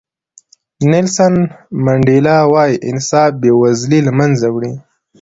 نیلسن 0.91 1.33
منډیلا 1.83 2.37
وایي 2.53 2.75
انصاف 2.89 3.31
بې 3.41 3.51
وزلي 3.61 3.99
له 4.07 4.11
منځه 4.19 4.47
وړي. 4.51 4.71